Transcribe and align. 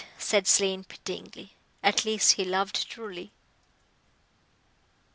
said 0.17 0.47
Slane 0.47 0.83
pityingly, 0.83 1.53
"at 1.83 2.05
least 2.05 2.31
he 2.31 2.43
loved 2.43 2.89
truly." 2.89 3.31